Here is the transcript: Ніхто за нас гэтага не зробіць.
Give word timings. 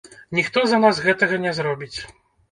Ніхто 0.37 0.61
за 0.69 0.79
нас 0.85 1.01
гэтага 1.07 1.37
не 1.43 1.51
зробіць. 1.59 1.99